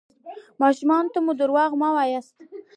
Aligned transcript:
ماشومانو 0.61 1.11
ته 1.13 1.19
مو 1.25 1.31
درواغ 1.41 1.71
مه 1.81 1.89
وایاست. 1.95 2.35